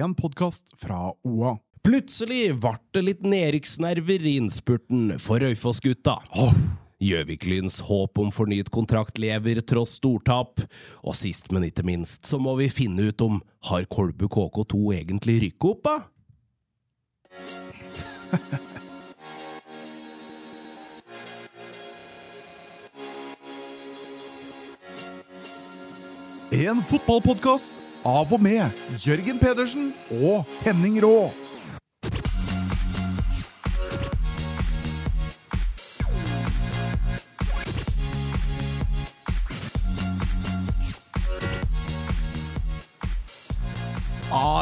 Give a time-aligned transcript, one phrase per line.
[0.00, 1.58] en podkast fra OA.
[1.84, 6.16] Plutselig ble det litt nedrykksnerver i innspurten for Raufoss-gutta.
[7.04, 10.62] Gjøvik-Lyns håp om fornyet kontrakt lever tross stortap.
[11.04, 15.40] Og sist, men ikke minst, så må vi finne ut om har Kolbu KK2 egentlig
[15.48, 15.96] rykket opp, da?
[26.54, 28.68] En fotballpodkast av og med
[29.00, 31.30] Jørgen Pedersen og Henning Rå.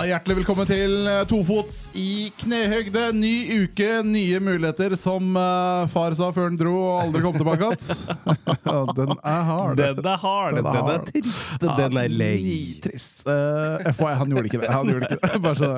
[0.09, 3.03] Hjertelig velkommen til eh, Tofots i knehøgde.
[3.15, 3.33] Ny
[3.67, 7.83] uke, nye muligheter, som eh, far sa før han dro og aldri kom tilbake igjen.
[8.99, 9.77] Den er hard.
[9.79, 11.07] Den er hard, den er, hard.
[11.13, 12.79] trist, den er lei.
[12.83, 13.23] Trist.
[13.27, 14.71] Uh, FYI, han gjorde ikke det.
[14.73, 15.41] Han gjorde ikke det.
[15.45, 15.71] Bare så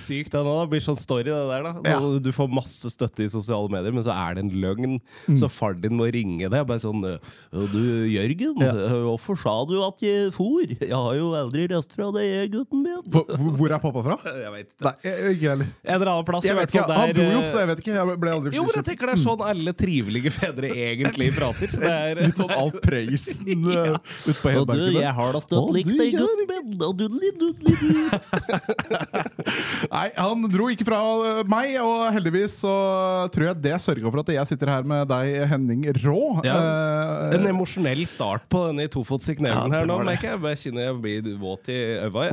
[0.00, 1.72] Sykt det nå, blir sånn story det der da.
[1.86, 1.98] Ja.
[2.22, 4.96] Du får masse støtte i sosiale medier, men så er det en løgn.
[5.38, 6.64] Så far din må ringe deg.
[6.68, 8.72] Bare sånn Du, Jørgen, Ja.
[9.06, 10.64] hvorfor sa du at jeg for?
[10.66, 13.39] Jeg har jo aldri røst fra deg, gutten min.
[13.40, 14.16] Hvor er pappa fra?
[14.44, 14.84] Jeg vet ikke.
[14.86, 14.94] Nei,
[15.34, 15.70] ikke heller.
[15.84, 16.46] En eller annen plass.
[16.46, 17.94] Jeg vet ikke, Han dro jo, eh, så jeg vet ikke.
[17.96, 21.74] Jeg ble aldri Jo, men jeg tenker det er sånn alle trivelige fedre egentlig prater.
[21.80, 25.44] Det er, Litt sånn Alf Prøysen uh, hele på og du, jeg har da Å,
[25.44, 26.84] støtt likt deg, gutt gutten min.
[26.86, 27.70] Og du, du, du, du.
[29.90, 32.74] Nei, han dro ikke fra uh, meg, og heldigvis så
[33.34, 36.20] tror jeg det sørga for at jeg sitter her med deg, Henning Rå.
[36.46, 36.56] Ja.
[36.56, 40.42] Uh, En emosjonell start på denne i tofots i Ja, her nå, merker jeg.
[40.50, 42.28] Jeg kjenner jeg blir våt i øva.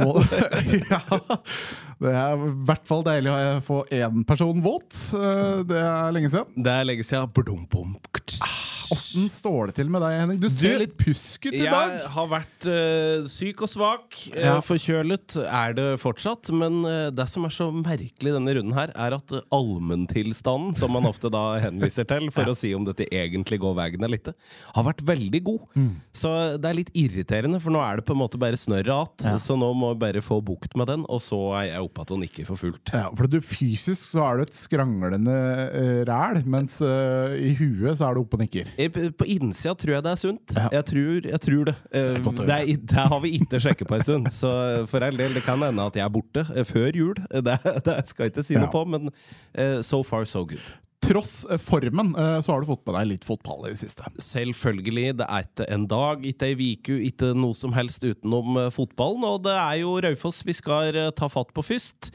[2.04, 4.94] Det er i hvert fall deilig å få én person våt.
[5.18, 6.64] Eh, det er lenge siden.
[6.68, 7.32] Det er lenge siden.
[7.36, 8.57] Badum, bum, ktsch.
[8.94, 10.40] Åssen står det til med deg, Henning?
[10.42, 11.96] Du ser Du, litt pjusk ut i Jeg dag.
[12.14, 14.18] har vært uh, syk og svak.
[14.34, 14.56] eh, Ja.
[14.64, 16.52] forkjølet er det fortsatt.
[16.56, 21.06] Men eh, det som er så merkelig denne runden her, er at allmenntilstanden, som man
[21.10, 24.34] ofte da henviser til for å si om dette egentlig går veien eller ikke,
[24.76, 25.68] har vært veldig god.
[25.78, 25.92] Mm.
[26.16, 29.40] Så det er litt irriterende, for nå er det på en måte bare snørret igjen.
[29.42, 32.16] Så nå må vi bare få bukt med den, og så er jeg oppe igjen
[32.18, 32.94] og nikker for fullt.
[32.96, 37.98] Ja, for du Fysisk så er du et skranglende uh, ræl, mens uh, i huet
[38.00, 38.70] så er du oppe og nikker.
[38.78, 40.56] Eh, På på innsida tror jeg det er sunt.
[40.56, 40.68] Ja.
[40.78, 41.76] Jeg, tror, jeg tror det.
[41.92, 44.32] Det, det, er, det har vi ikke sjekket på en stund.
[44.38, 44.52] Så
[44.92, 47.16] for all del, det kan hende at jeg er borte eh, før jul.
[47.32, 47.58] Det,
[47.88, 48.66] det skal jeg ikke si Ja.
[48.66, 50.64] noe på, men uh, so far so good.
[51.08, 54.08] Tross eh, formen eh, så har du fått med deg litt fotball i det siste.
[54.18, 55.12] Selvfølgelig.
[55.20, 59.24] Det er ikke en dag, ikke ei uke, ikke noe som helst utenom eh, fotballen.
[59.30, 62.10] Og det er jo Raufoss vi skal eh, ta fatt på først.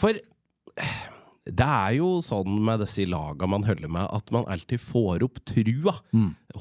[0.00, 0.92] For eh,
[1.56, 5.40] det er jo sånn med disse laga man holder med, at man alltid får opp
[5.48, 5.94] trua.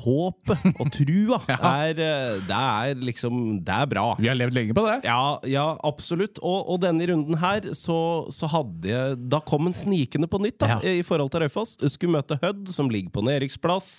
[0.03, 4.03] Håpet og trua er eh, Det er liksom Det er bra.
[4.19, 4.99] Vi har levd lenge på det.
[5.09, 6.37] Ja, ja absolutt.
[6.45, 7.99] Og, og denne runden her, så,
[8.33, 10.79] så hadde jeg Da kom en snikende på nytt, da, Ja.
[10.99, 11.77] i forhold til Raufoss.
[11.89, 13.91] Skulle møte Hødd, som ligger på nedrykksplass.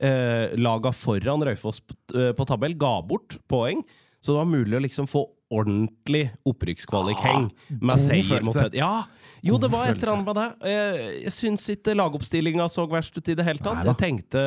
[0.00, 3.82] Eh, laga foran Raufoss på, eh, på tabell ga bort poeng,
[4.20, 7.48] så det var mulig å liksom få ordentlig opprykkskvalik-heng
[7.80, 8.54] med god seier mot.
[8.54, 8.76] Hødd.
[8.78, 9.02] Ja,
[9.42, 10.44] jo, det var et eller annet med det.
[10.70, 13.82] Eh, Jeg syns ikke lagoppstillinga så verst ut i det hele tatt.
[13.88, 14.44] Jeg tenkte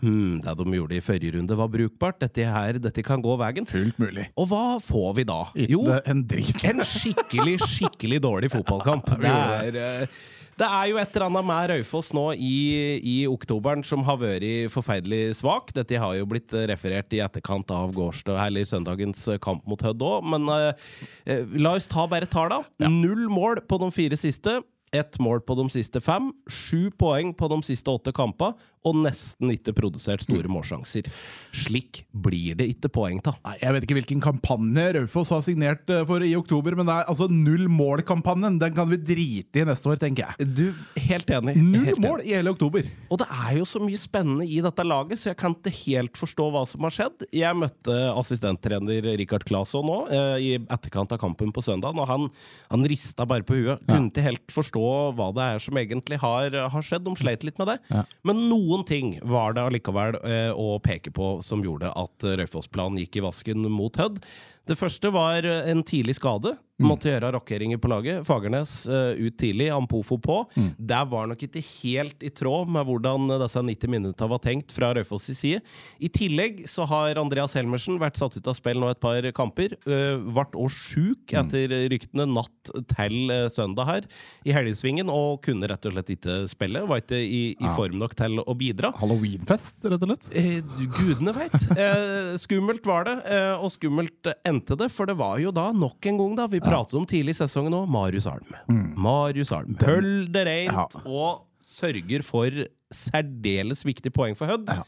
[0.00, 2.20] hm, det de gjorde i forrige runde, var brukbart.
[2.24, 3.68] Dette her, dette kan gå veien.
[3.68, 4.28] Fullt mulig.
[4.40, 5.40] Og hva får vi da?
[5.68, 9.12] Jo, en en skikkelig, skikkelig dårlig fotballkamp.
[9.28, 10.18] Det er, eh,
[10.58, 12.56] det er jo et eller annet med Raufoss nå i,
[12.98, 15.70] i oktoberen som har vært forferdelig svak.
[15.76, 20.26] Dette har jo blitt referert i etterkant av gårsdag, eller søndagens kamp mot Hødd òg.
[20.34, 22.66] Men eh, la oss ta bare tallene.
[22.90, 24.58] Null mål på de fire siste.
[24.92, 26.30] Ett mål på de siste fem.
[26.48, 28.56] Sju poeng på de siste åtte kampene.
[28.86, 31.08] Og nesten ikke produsert store målsjanser.
[31.52, 33.36] Slik blir det ikke poeng av.
[33.58, 37.10] Jeg vet ikke hvilken kampanje Raufoss har signert eh, for i oktober, men det er
[37.10, 38.56] altså null mål-kampanjen.
[38.62, 40.46] Den kan vi drite i neste år, tenker jeg.
[40.56, 40.62] Du,
[41.08, 41.56] helt enig.
[41.58, 42.04] Null Helt enig.
[42.06, 42.86] mål i hele oktober.
[43.10, 46.22] Og det er jo så mye spennende i dette laget, så jeg kan ikke helt
[46.22, 47.26] forstå hva som har skjedd.
[47.34, 52.30] Jeg møtte assistenttrener Rikard Claesson nå, eh, i etterkant av kampen på søndag, og han,
[52.70, 53.84] han rista bare på huet.
[53.90, 54.77] Kunne ikke helt forstå
[55.16, 57.06] hva det er som egentlig har, har skjedd.
[57.06, 57.78] De sleit litt med det.
[57.92, 58.04] Ja.
[58.28, 63.20] Men noen ting var det allikevel eh, å peke på som gjorde at Raufoss-planen gikk
[63.20, 64.22] i vasken mot Hødd.
[64.68, 66.56] Det første var eh, en tidlig skade.
[66.78, 68.20] Måtte gjøre rokkeringer på laget.
[68.22, 70.36] Fagernes uh, ut tidlig, Ampofo på.
[70.54, 74.92] Det var nok ikke helt i tråd med hvordan disse 90 minutta var tenkt fra
[74.94, 75.58] Raufoss' side.
[75.98, 79.74] I tillegg så har Andreas Helmersen vært satt ut av spill nå et par kamper.
[79.88, 84.06] Uh, vart òg sjuk etter ryktene natt til uh, søndag her
[84.46, 86.84] i helgesvingen, og kunne rett og slett ikke spille.
[86.86, 88.92] Var ikke i, i form nok til å bidra.
[89.02, 90.30] Halloweenfest, rett og slett.
[90.30, 91.58] Uh, gudene veit.
[91.74, 94.90] Eh, skummelt var det, eh, og skummelt endte det.
[94.94, 97.76] For det var jo da nok en gang da vi pratet om tidlig i sesongen
[97.78, 98.54] òg, Marius Alm.
[98.98, 99.76] Marius Alm.
[99.84, 102.64] Hold det rent og sørger for
[102.94, 104.70] særdeles viktig poeng for Hødd.
[104.72, 104.84] Ja.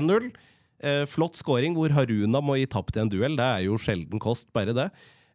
[0.00, 0.32] 1-0.
[0.84, 3.36] Eh, flott scoring hvor Haruna må gi tapt i en duell.
[3.38, 4.88] Det er jo sjelden kost, bare det.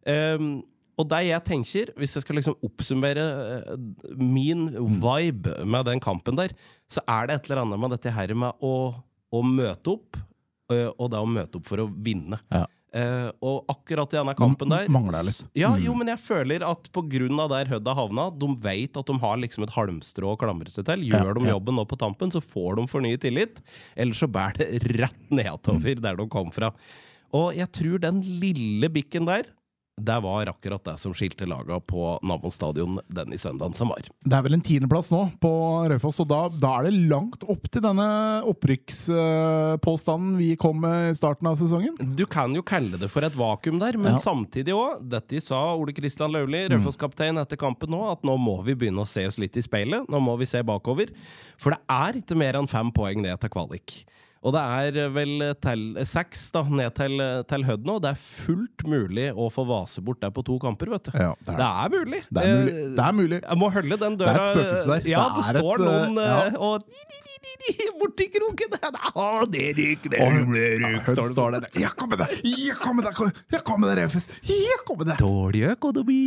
[0.06, 0.60] Um,
[1.00, 3.24] og det jeg tenker, hvis jeg skal liksom oppsummere
[3.72, 3.84] eh,
[4.20, 4.66] min
[5.00, 6.52] vibe med den kampen der,
[6.90, 8.74] så er det et eller annet med dette her med å,
[9.32, 10.18] å møte opp,
[10.72, 12.40] eh, og det å møte opp for å vinne.
[12.52, 12.66] Ja.
[12.90, 15.42] Eh, og akkurat i denne kampen der mangler jeg litt.
[15.60, 19.18] Ja, jo, men jeg føler at av der Hødd har havna, de vet at de
[19.22, 21.06] har liksom et halmstrå å klamre seg til.
[21.06, 23.62] Gjør Ja, de jobben nå på tampen, så får de fornyet tillit.
[23.94, 26.72] Ellers så bærer det rett nedover der de kom fra.
[27.32, 29.46] Og jeg tror den lille bikken der,
[30.00, 34.00] det var akkurat det som skilte laga på Nammo stadion den i søndagen som var.
[34.24, 35.50] Det er vel en tiendeplass nå på
[35.92, 38.06] Raufoss, og da, da er det langt opp til denne
[38.48, 41.96] opprykkspåstanden vi kom med i starten av sesongen.
[42.16, 44.18] Du kan jo kalle det for et vakuum der, men Ja.
[44.18, 48.74] samtidig òg Dette sa Ole Kristian Lauli, Raufoss-kaptein, etter kampen nå, at nå må vi
[48.74, 50.08] begynne å se oss litt i speilet.
[50.08, 51.10] Nå må vi se bakover.
[51.58, 54.04] For det er ikke mer enn fem poeng ned til kvalik.
[54.40, 54.60] Og det
[54.96, 57.20] er vel til, seks da, ned til,
[57.50, 57.98] til Hødd nå.
[58.00, 61.18] Det er fullt mulig å få vase bort der på to kamper, vet du.
[61.20, 62.20] Ja, det er det er mulig.
[62.32, 62.72] Det er mulig.
[62.72, 63.40] Eh, Det er mulig.
[63.44, 65.10] Jeg må holde den døra Det er et spøkelse der.
[65.12, 66.38] Ja, Det det, står et, noen eh, ja.
[66.46, 68.78] eh, og di, di, di, borti kroken.
[69.20, 71.68] Å, det ryk, det ryk, står står der.
[71.84, 72.40] Ja, kom med deg!
[72.64, 73.20] Ja, kom med deg!
[73.20, 74.28] Jeg Ja, kom med deg, Refus!
[74.48, 75.20] Ja, kom med deg!
[75.20, 76.20] Dårlig økonomi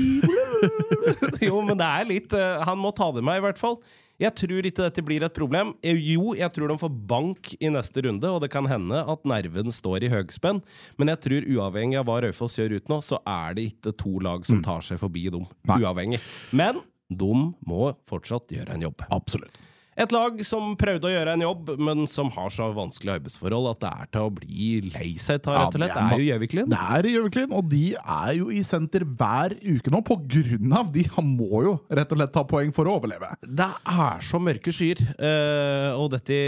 [1.49, 3.79] Jo, men det er litt eh, Han må ta det med, i hvert fall.
[4.21, 5.73] Jeg tror ikke dette blir et problem.
[5.81, 9.25] Eh, Jo, jeg tror de får bank i neste runde, og det kan hende at
[9.25, 10.61] nerven står i høgspenn.
[10.97, 14.19] Men jeg tror uavhengig av hva Raufoss gjør ut nå, så er det ikke to
[14.23, 15.47] lag som tar seg forbi dem.
[15.67, 16.21] Uavhengig.
[16.53, 17.33] Men de
[17.67, 19.01] må fortsatt gjøre en jobb.
[19.13, 19.57] Absolutt.
[19.99, 23.81] Et lag som prøvde å gjøre en jobb, men som har så vanskelige arbeidsforhold at
[23.83, 25.93] det er til å bli lei seg av, rett og slett.
[25.93, 26.71] Det er jo Gjøviklin.
[26.71, 30.89] Det er Gjøviklin, og de er jo i senter hver uke nå, på grunn av
[30.93, 33.33] De han må jo rett og slett ta poeng for å overleve.
[33.43, 35.03] Det er så mørke skyer.
[35.17, 36.39] eh, og dette,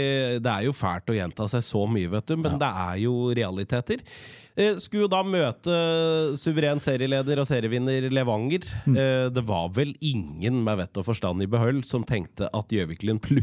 [0.42, 3.14] det er jo fælt å gjenta seg så mye, vet du, men det er jo
[3.36, 4.02] realiteter.
[4.56, 5.72] Eh, skulle jo da møte
[6.40, 8.64] suveren serieleder og serievinner Levanger.
[8.88, 8.96] Mm.
[8.96, 13.20] Eh, det var vel ingen med vett og forstand i behold som tenkte at Gjøviklin
[13.20, 13.35] plutselig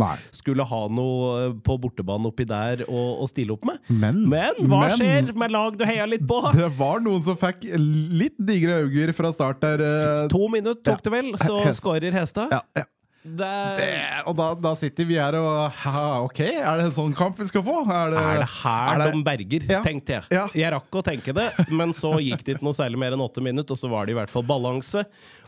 [0.00, 0.16] Nei.
[0.34, 3.78] skulle ha noe eh, på bortebane oppi der å, å stille opp med.
[3.90, 6.40] Men, Men hva men- skjer med lag du heia litt på?
[6.54, 9.82] Det var noen som fikk litt digre auger fra start der.
[9.86, 12.52] eh, To minutter tok det vel, så skårer Hestad.
[12.54, 12.84] Ja, ja.
[13.22, 13.88] Det, Det,
[14.26, 17.46] og da, da sitter vi her og ha, Ok, er det en sånn kamp vi
[17.46, 17.76] skal få?
[17.86, 19.82] Er det, Er det her er det- de berger, Ja.
[19.82, 20.24] tenkte jeg.
[20.34, 20.48] Ja.
[20.52, 23.40] Jeg rakk å tenke det, men så gikk det ikke noe særlig mer enn åtte
[23.40, 25.04] minutter, og så var det i hvert fall balanse.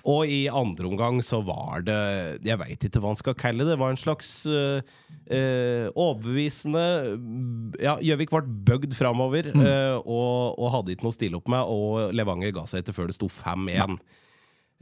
[0.06, 1.98] Og i andre omgang så var det
[2.44, 3.72] Jeg veit ikke hva man skal kalle det.
[3.74, 4.82] Det var en slags øh,
[5.30, 9.62] eh, overbevisende Ja, Gjøvik ble bøgd framover Mm.
[9.64, 12.92] øh, og, og hadde ikke noe å stille opp med, og Levanger ga seg etter
[12.94, 13.98] før det sto 5-1.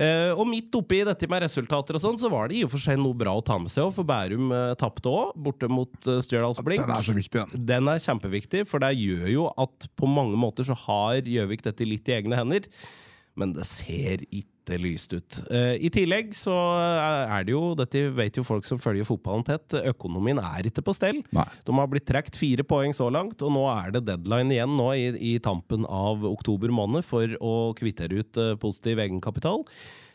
[0.01, 2.81] Eh, og midt oppi dette med resultater og sånn, så var det i og for
[2.81, 5.93] seg noe bra å ta med seg òg, for Bærum uh, tapte òg, borte mot
[6.09, 6.81] uh, Stjørdalsblink.
[6.87, 7.67] Den er så viktig, den.
[7.69, 11.87] Den er kjempeviktig, for det gjør jo at på mange måter så har Gjøvik dette
[11.87, 12.71] litt i egne hender.
[13.39, 15.39] Men det ser ikke lyst ut.
[15.49, 19.75] Uh, I tillegg så er det jo, dette vet jo folk som følger fotballen tett,
[19.93, 21.23] økonomien er ikke på stell.
[21.35, 21.49] Nei.
[21.67, 24.93] De har blitt trukket fire poeng så langt, og nå er det deadline igjen nå
[24.95, 29.67] i, i tampen av oktober måned for å kvittere ut uh, positiv egenkapital.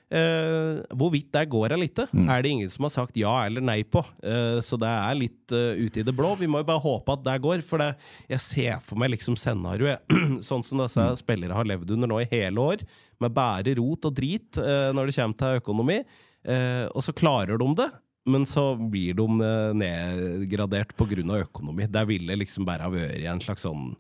[0.08, 3.82] Uh, hvorvidt det går eller ikke, er det ingen som har sagt ja eller nei
[3.84, 4.00] på.
[4.24, 6.32] Uh, så det er litt uh, ute i det blå.
[6.40, 7.64] Vi må jo bare håpe at det går.
[7.68, 7.90] For det,
[8.32, 10.08] jeg ser for meg liksom scenarioet
[10.48, 12.86] sånn som disse spillere har levd under nå i hele år,
[13.24, 16.02] med bare rot og drit eh, når det kommer til økonomi.
[16.48, 17.90] Eh, og så klarer de det.
[18.28, 21.24] Men så blir de eh, nedgradert pga.
[21.42, 21.88] økonomi.
[21.88, 23.96] Det ville liksom bare ha vært en slags sånn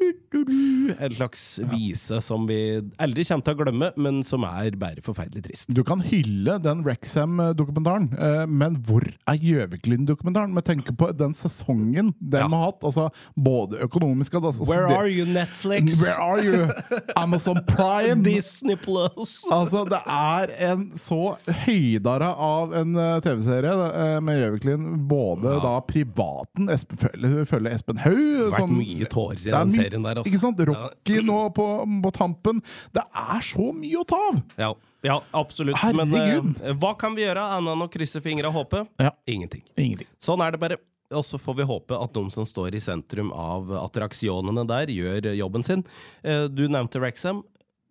[0.00, 2.56] En slags vise som vi
[3.00, 5.68] aldri kommer til å glemme, men som er bare forferdelig trist.
[5.74, 10.52] Du kan hylle den Wrexham-dokumentaren, eh, men hvor er Gjøviklin-dokumentaren?
[10.54, 12.48] Med tenke på den sesongen de Ja.
[12.48, 16.00] har hatt, altså både økonomisk altså, Where det- are you, Netflix?
[16.02, 16.68] Where are you?
[17.16, 18.22] Amazon Prime?
[18.34, 19.44] Disney Plus?
[19.50, 25.06] Altså, det er en så høydare av en eh, TV-serie eh, med Gjøviklin.
[25.08, 25.60] Både Ja.
[25.60, 30.02] da privaten Espen, følger, følger Espen Haug Vært som- mye tårer i den mye- serien
[30.08, 30.32] der, altså.
[30.32, 30.64] Ikke sant?
[30.72, 31.68] Rocky nå på,
[32.08, 32.62] på tampen.
[32.96, 34.40] Det er så mye å ta av!
[34.60, 34.72] Ja,
[35.04, 35.78] ja absolutt.
[35.94, 36.62] Men Herregud.
[36.64, 38.82] eh, hva kan vi gjøre annet enn å krysse fingre og håpe?
[39.02, 39.12] Ja.
[39.30, 39.62] Ingenting.
[39.76, 40.08] Ingenting.
[40.22, 40.80] Sånn er det bare.
[41.14, 45.28] Og så får vi håpe at de som står i sentrum av attraksjonene der, gjør
[45.36, 45.84] jobben sin.
[46.24, 47.44] Eh, Du nevnte Wrexham.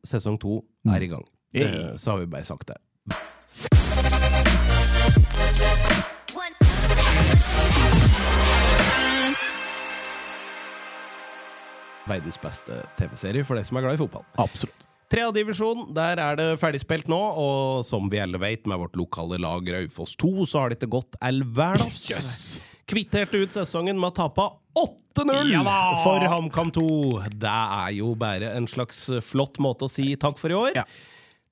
[0.03, 0.57] Sesong to
[0.89, 1.23] er i gang.
[1.55, 2.79] Eh, Så har vi bare sagt det.
[12.09, 14.25] Verdens beste TV-serie for deg som er glad i fotball.
[14.41, 14.83] Absolutt.
[15.13, 19.67] Tredjedivisjon, der er det ferdigspilt nå, og som vi alle vet, med vårt lokale lag
[19.75, 22.57] Raufoss 2, så har det ikke gått all verdens.
[22.89, 26.87] Kvitterte ut sesongen med å tape 8-0 Ja for HamKam 2.
[27.29, 30.81] Det er jo bare en slags flott måte å si takk for i år.
[30.81, 30.87] Ja.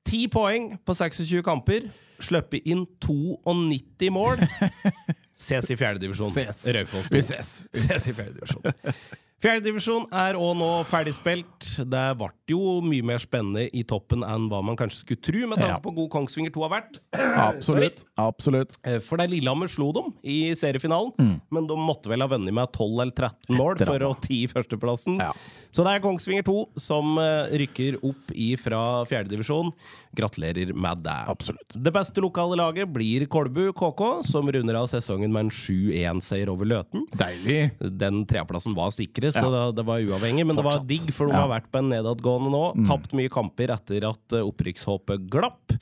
[0.09, 1.85] 10 poeng på 26 kamper,
[2.21, 4.41] sluppet inn 92 mål.
[5.41, 6.33] Ses i fjerdedivisjon.
[6.33, 7.15] Raufoss 2.
[7.15, 7.53] Vi ses.
[7.77, 8.65] Ses i fjerdedivisjon.
[9.41, 11.69] Fjerdedivisjon er òg nå ferdigspilt.
[11.89, 15.57] Det ble jo mye mer spennende i toppen enn hva man kanskje skulle tro, med
[15.57, 15.79] tanke Ja.
[15.81, 16.99] på god Kongsvinger 2 har vært.
[17.11, 18.03] Absolutt.
[18.21, 18.77] Absolutt.
[18.83, 22.53] Eh, For det er Lillehammer slo dem i seriefinalen, men de måtte vel ha vunnet
[22.53, 23.85] med 12 eller 13 mål Mm.
[23.87, 25.17] For å ti førsteplassen.
[25.19, 25.31] Ja.
[25.71, 28.29] Så det er Kongsvinger 2 som eh, rykker opp
[28.61, 29.71] fra fjerdedivisjon.
[30.13, 31.17] Gratulerer med det.
[31.27, 31.71] Absolutt.
[31.81, 36.65] Det beste lokale laget blir Kolbu KK, som runder av sesongen med en 7-1-seier over
[36.65, 37.05] Løten.
[37.15, 37.71] Deilig.
[37.79, 39.51] Den tredjeplassen var sikre, så Ja.
[39.71, 40.45] det, det var uavhengig.
[40.47, 41.41] Men det var digg, for de Ja.
[41.41, 41.49] Mm.
[41.49, 42.63] har vært på en nedadgående nå.
[42.87, 45.77] Tapt mye kamper etter at eh, opprykkshåpet glapp.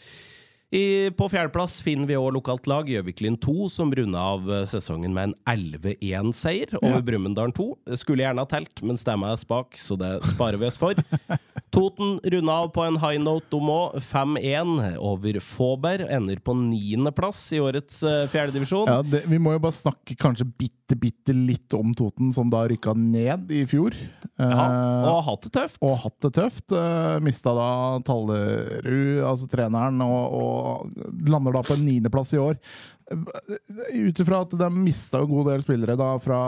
[0.71, 5.11] I, på fjerdeplass finner vi òg lokalt lag, Gjøviklyn 2, som runda av eh, sesongen
[5.15, 7.65] med en 11-1-seier over Brumunddal 2.
[7.97, 10.93] Skulle gjerne ha telt, men stemma er spak, så det sparer vi oss for.
[11.73, 13.99] Toten runda av på en high note, de òg.
[14.03, 16.07] 5-1 over Fåberg.
[16.09, 18.89] Ender på niendeplass i årets uh, fjerdedivisjon.
[18.89, 22.65] Ja, det, vi må jo bare snakke kanskje bitte, bitte litt om Toten, som da
[22.69, 23.97] rykka ned i fjor.
[24.39, 25.81] Ja, Eh, og har hatt det tøft.
[25.83, 26.65] og hatt det tøft.
[26.71, 27.69] Uh, mista da
[28.07, 32.59] Tallerud, altså treneren, og, og lander da på en niendeplass i år.
[33.09, 36.39] Ut ifra at de mista en god del spillere da fra,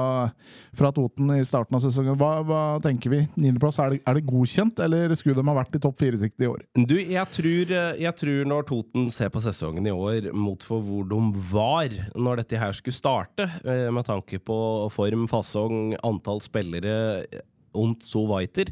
[0.78, 3.22] fra Toten i starten av sesongen, hva, hva tenker vi?
[3.42, 6.50] Niendeplass, er, det- er det godkjent, eller skulle de ha vært i topp fire-siktet i
[6.52, 6.62] år?
[6.78, 7.74] Du, jeg tror,
[8.06, 12.44] jeg tror når Toten ser på sesongen i år mot for hvor de var når
[12.44, 14.60] dette her skulle starte, eh, med tanke på
[14.94, 17.26] form, fasong, antall spillere
[17.78, 18.72] und so weiter,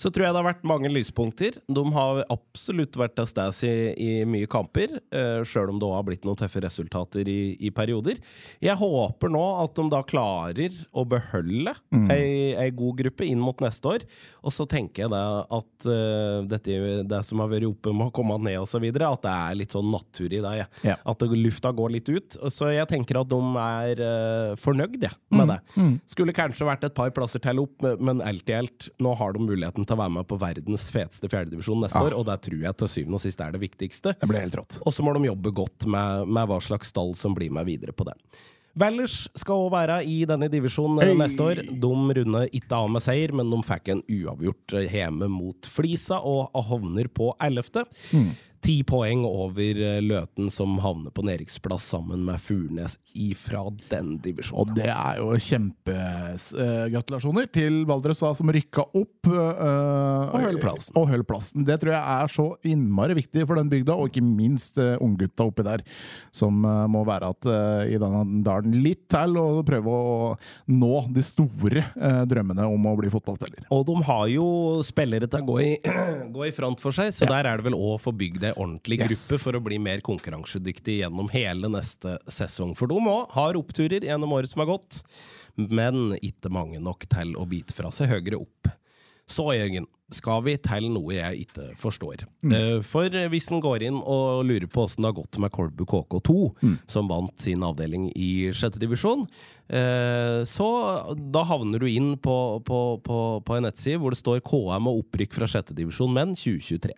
[0.00, 1.58] så tror jeg det har vært mange lyspunkter.
[1.66, 5.96] De har absolutt vært til stede i, i mye kamper, uh, sjøl om det òg
[5.96, 8.20] har blitt noen tøffe resultater i, i perioder.
[8.62, 11.74] Jeg håper nå at de da klarer å beholde
[12.12, 14.06] ei, ei god gruppe inn mot neste år.
[14.46, 16.78] Og så tenker jeg da at uh, dette,
[17.08, 19.90] det som har vært oppe med å komme ned osv., at det er litt sånn
[19.92, 20.54] natur i det.
[20.60, 20.66] Ja.
[20.86, 20.96] Ja.
[21.08, 22.36] At det, lufta går litt ut.
[22.52, 25.58] Så jeg tenker at de er uh, fornøyd ja, med det.
[26.10, 29.84] Skulle kanskje vært et par plasser til opp, men alt alt, nå har de muligheten
[29.84, 32.06] til å være med på verdens feteste fjerdedivisjon neste Ja.
[32.08, 34.14] år, og det tror jeg til syvende og sist er det viktigste.
[34.18, 34.78] Det blir helt rått.
[34.86, 37.92] Og så må de jobbe godt med, med hva slags stall som blir med videre
[37.92, 38.14] på det.
[38.76, 41.16] Valdres skal òg være i denne divisjonen eh, Hey!
[41.18, 41.54] neste år.
[41.66, 46.20] De runder ikke av med seier, men de fikk en uavgjort eh, hjemme mot Flisa
[46.22, 47.84] og havner på 11.
[48.60, 54.60] Ti poeng over eh, Løten, som havner på nedrykksplass sammen med Furnes ifra den divisjonen.
[54.60, 59.26] Og det er jo kjempegratulasjoner til Valdres, som rykka opp.
[59.30, 60.94] Uh, Og holder plassen.
[60.98, 61.64] Og holder plassen.
[61.66, 65.42] Det tror jeg er så innmari viktig for den bygda, og ikke minst uh, unggutta
[65.48, 65.80] oppi der,
[66.34, 67.42] som uh, må være at
[67.90, 70.36] i denne dalen litt til og prøve å
[70.70, 71.82] nå de store
[72.28, 73.60] drømmene om å bli fotballspiller.
[73.72, 74.46] Og de har jo
[74.86, 75.70] spillere til å gå i,
[76.36, 77.28] gå i front for seg, så Ja.
[77.38, 79.08] der er det vel òg for bygd ei ordentlig Yes.
[79.08, 82.76] gruppe for å bli mer konkurransedyktig gjennom hele neste sesong.
[82.76, 85.02] For de òg har oppturer gjennom året som har gått,
[85.56, 88.70] men ikke mange nok til å bite fra seg høyere opp.
[89.30, 92.24] Så, Jørgen, skal vi til noe jeg ikke forstår.
[92.42, 92.82] Mm.
[92.82, 96.34] For hvis en går inn og lurer på åssen det har gått med Kolbu KK2,
[96.90, 99.22] som vant sin avdeling i sjette divisjon,
[99.68, 100.68] eh, så
[101.14, 105.04] da havner du inn på, på, på, på en nettside hvor det står KM og
[105.04, 106.96] opprykk fra sjette divisjon menn 2023.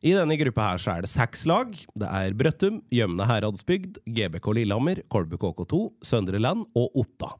[0.00, 1.74] I denne gruppa her så er det seks lag.
[1.76, 7.34] Det er Brøttum, Gjømne Heradsbygd, GBK Lillehammer, Kolbu KK2, Søndre Land og Otta.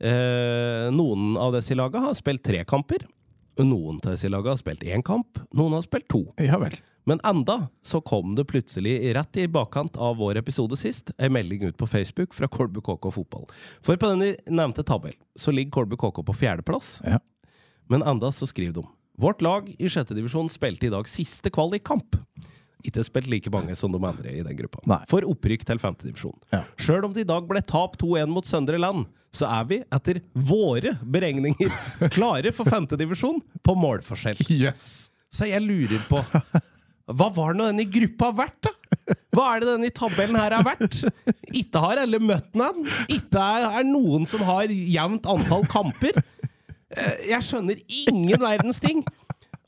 [0.00, 3.04] Eh, noen av disse lagene har spilt tre kamper.
[3.60, 5.40] Noen av disse lagene har spilt én kamp.
[5.56, 6.24] Noen har spilt to.
[6.40, 6.78] Ja vel.
[7.06, 11.68] Men enda så kom det plutselig, rett i bakkant av vår episode sist, en melding
[11.68, 13.46] ut på Facebook fra Kolbu KK Fotball.
[13.84, 16.96] For på denne nevnte tabell så ligger Kolbu KK på fjerdeplass.
[17.06, 17.20] Ja.
[17.86, 22.18] Men enda så skriver de Vårt lag i sjette divisjon spilte i dag siste kvalikkamp.
[22.86, 24.82] Ikke spilt like mange som de andre i den gruppa.
[24.86, 25.00] Nei.
[25.10, 26.36] For opprykk til femtedivisjon.
[26.52, 26.62] Ja.
[26.78, 30.20] Sjøl om det i dag ble tap 2-1 mot Søndre Land, så er vi, etter
[30.48, 31.72] våre beregninger,
[32.16, 34.44] klare for femtedivisjon på målforskjell.
[34.52, 35.10] Yes!
[35.32, 36.20] Så jeg lurer på
[37.06, 38.72] Hva var nå den i gruppa verdt, da?
[39.36, 41.02] Hva er det den i tabellen her er verdt?
[41.54, 42.86] Ikke har alle møtt den.
[43.12, 46.16] Ikke er noen som har jevnt antall kamper.
[46.96, 49.04] Eh, Jeg skjønner ingen verdens ting.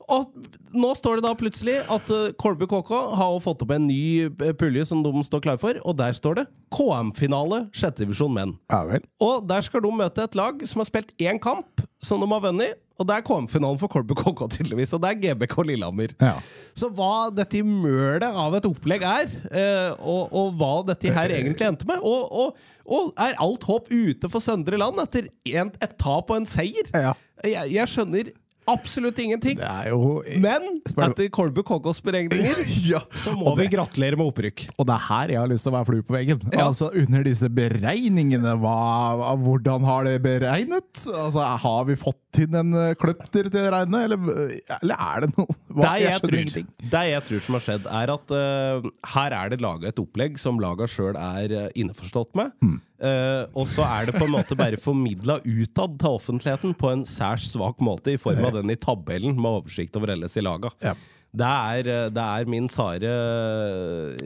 [0.09, 0.31] Og
[0.73, 4.53] nå står det da plutselig at uh, Kolbu KK har fått opp en ny eh,
[4.57, 6.45] pulje som de står klar for, og der står det
[6.75, 8.53] KM-finale, sjette divisjon menn.
[8.71, 9.05] Ja vel.
[9.23, 12.43] Og der skal de møte et lag som har spilt én kamp, som de har
[12.43, 12.77] vunnet.
[12.99, 14.91] Og det er KM-finalen for Kolbu KK, tydeligvis.
[14.95, 16.13] Og det er GBK Lillehammer.
[16.19, 16.33] Ja.
[16.77, 21.69] Så hva dette mølet av et opplegg er, eh, og, og hva dette her egentlig
[21.69, 22.59] endte med og, og,
[22.89, 26.91] og er alt håp ute for Søndre Land etter en, et tap og en seier?
[26.91, 27.15] Ja.
[27.45, 28.33] Jeg, jeg skjønner
[28.71, 29.59] absolutt ingenting.
[29.89, 30.67] Jo Men
[31.09, 32.61] etter Kolbu Kokos-beregninger
[32.91, 33.01] Ja.
[33.11, 34.67] så må det- vi gratulere med opprykk.
[34.77, 36.41] Og det er her jeg har lyst til å være flue på veggen.
[36.53, 36.67] Ja.
[36.69, 41.05] Altså Under disse beregningene, hva, hvordan har det beregnet?
[41.09, 45.47] Altså Har vi fått inn en eh, kløpter til regnet, eller, eller er det noe
[45.49, 45.81] hva?
[45.81, 49.53] Det jeg, jeg tror, det jeg tror som har skjedd, er at uh, her er
[49.53, 52.53] det laga et opplegg som laga sjøl er uh, innforstått med.
[52.61, 52.77] Mm.
[52.99, 57.05] Uh, og så er det på en måte bare formidla utad til offentligheten på en
[57.07, 60.73] særs svak måte, i form av den i tabellen med oversikt over LS i laga.
[60.83, 60.95] Ja.
[61.29, 63.09] Det er, eh, det er min sare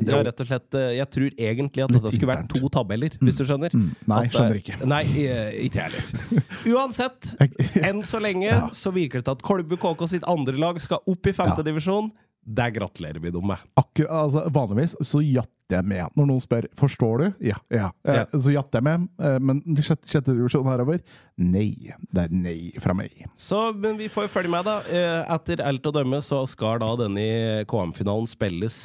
[0.08, 3.40] Ja, rett og slett eh, Jeg tror egentlig at dette skulle vært to tabeller, hvis
[3.40, 3.76] du skjønner.
[3.76, 3.90] Mm.
[4.08, 4.78] Nei, At, eh, skjønner ikke.
[4.88, 6.44] Nei, eh, ikke jeg heller.
[6.74, 7.34] Uansett,
[7.90, 11.28] enn så lenge så virker det til at Kolbu KK sitt andre lag skal opp
[11.28, 12.04] i femte Ja.
[12.44, 13.58] Der gratulerer vi dem med.
[13.80, 17.28] Akkurat, altså, vanligvis så jatter jeg med når noen spør Forstår du.
[17.50, 17.56] Ja.
[17.72, 17.92] ja.
[18.06, 18.26] Eh, Ja.
[18.40, 21.00] Så jatter jeg med, eh, men sjette, sjette divisjon herover
[21.36, 21.90] Nei.
[22.14, 23.10] Det er nei fra meg.
[23.42, 24.76] Så, men vi får jo følge med, da.
[24.86, 28.76] Eh, Etter alt å dømme så skal da denne KM-finalen spilles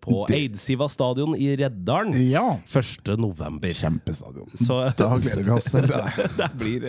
[0.00, 2.56] på Det- Eidsiva stadion i Reddalen Ja.
[2.64, 3.18] 1.
[3.20, 3.68] november.
[3.76, 4.48] Kjempestadion.
[4.56, 6.00] Så Da gleder vi oss til det.
[6.40, 6.88] det blir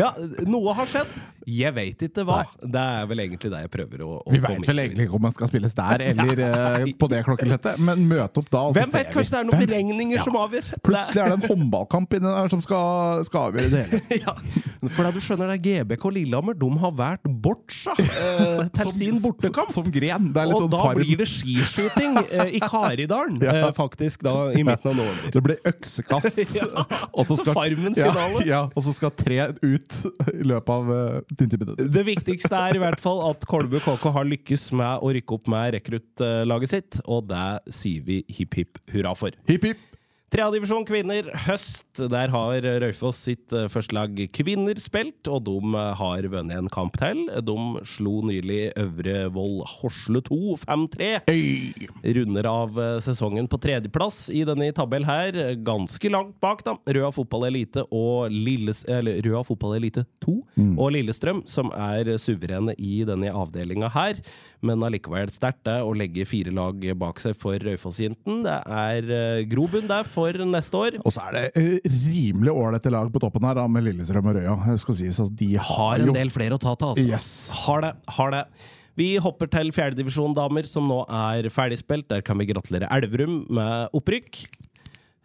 [0.00, 0.14] Ja,
[0.48, 1.12] noe har skjedd.
[1.44, 2.40] Jeg vet ikke hva.
[2.64, 5.26] Det er vel egentlig det jeg prøver å, å Vi veit vel egentlig ikke om
[5.28, 9.06] man skal spilles der eller på det klokkelettet, men møte opp da, Hvem vet?
[9.08, 9.12] vi.
[9.14, 10.24] Kanskje det er noen Hvem- beregninger Ja.
[10.24, 10.68] som avgjør?
[10.84, 14.00] Plutselig er det en håndballkamp inni der som skal, skal avgjøre det hele.
[14.24, 14.34] Ja.
[14.94, 19.70] For da du skjønner det, GBK Lillehammer de har valgt Boccia eh, til sin bortekamp.
[19.72, 20.26] Som, som gren.
[20.34, 20.98] Det er litt og sånn da farm.
[21.00, 23.54] blir det skiskyting eh, i Karidalen, Ja.
[23.68, 25.30] eh, faktisk, da i midten av november.
[25.32, 26.40] Det blir øksekast.
[26.54, 26.84] Ja.
[27.14, 28.42] og så skal, Farmen-finale.
[28.44, 29.96] Ja, ja, og så skal tre ut
[30.30, 31.88] i løpet av uh, 90 minutter.
[31.94, 35.48] Det viktigste er i hvert fall at Kolbu KK har lykkes med å rykke opp
[35.50, 39.30] med rekruttlaget sitt, og det sier vi hipp hipp hurra for.
[39.48, 39.93] Hipp hipp.
[40.34, 42.00] Tredjedivisjon kvinner høst.
[42.10, 46.70] Der har Raufoss sitt eh, første lag kvinner spilt, og de eh, har vunnet en
[46.74, 47.20] kamp til.
[47.46, 51.10] De slo nylig Øvre Voll Horsle 2 5-3.
[52.16, 55.38] Runder av eh, sesongen på tredjeplass i denne tabell her.
[55.62, 56.74] Ganske langt bak, da.
[56.82, 60.36] Røa Fotball Elite og Lilles, eller, Røa Fotball Elite 2
[60.74, 64.18] og Lillestrøm, som er suverene i denne avdelinga her.
[64.64, 68.42] Men allikevel sterkt det å legge fire lag bak seg for Raufoss-jenten.
[68.48, 70.96] Det er grobunn der for neste år.
[71.04, 74.38] Og så er det eh, rimelig ålreite lag på toppen her, da, med Lillestrøm og
[74.38, 74.76] Røya.
[74.80, 77.06] Skal sies altså, de har, Har jo en del flere å ta til, altså.
[77.08, 77.28] Yes.
[77.64, 77.92] Har det.
[78.16, 78.44] Har det.
[78.98, 82.06] Vi hopper til fjerdedivisjon-damer, som nå er ferdigspilt.
[82.12, 84.44] Der kan vi gratulere Elverum med opprykk.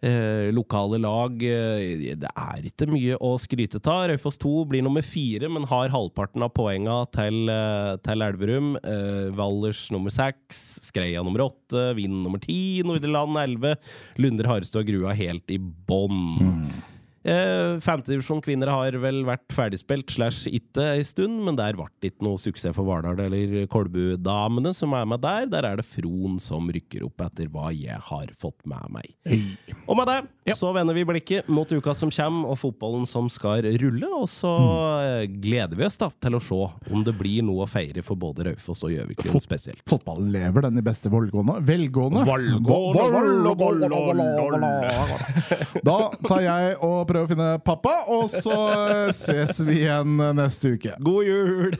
[0.00, 4.06] Eh, lokale lag eh, Det er ikke mye å skryte av.
[4.08, 8.70] Raufoss 2 blir nummer fire, men har halvparten av poengene til, eh, til Elverum.
[8.80, 13.76] Eh, Valdres nummer seks, Skreia nummer åtte, Vind nummer ti, Nordeland elleve.
[14.16, 16.72] Lunder, Harestad Grua helt i bånn.
[17.20, 22.14] Eh, Femtedivisjon kvinner har vel vært ferdigspilt slash itte ei stund, men der ble det
[22.14, 25.44] ikke noe suksess for Vardal eller Kolbu-damene som er med der.
[25.52, 29.12] Der er det Fron som rykker opp etter hva jeg har fått med meg.
[29.84, 33.62] Og med det så vender vi blikket mot uka som kommer, og fotballen som skal
[33.68, 34.08] rulle.
[34.16, 35.36] Og så mm.
[35.44, 38.48] gleder vi oss da til å se om det blir noe å feire for både
[38.48, 39.84] Raufoss og Gjøvik Fot- spesielt.
[39.88, 41.60] Fotballen lever, den i beste velgående.
[41.68, 42.24] Velgående.
[42.28, 43.80] Valgående, Vold- vold-
[45.84, 48.56] Da tar jeg og prøver å finne pappa, og så
[49.22, 50.94] ses vi igjen neste uke.
[51.02, 51.74] God jul!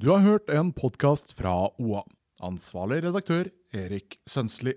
[0.00, 2.02] Du har hørt en podkast fra OA.
[2.44, 4.74] Ansvarlig redaktør Erik Sønsli.